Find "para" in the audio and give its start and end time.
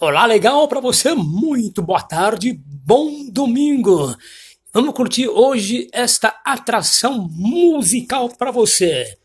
0.66-0.80, 8.30-8.50